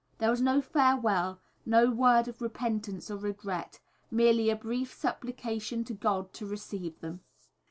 [0.17, 5.93] There was no farewell, no word of repentance or regret, merely a brief supplication to
[5.93, 7.19] God to receive them.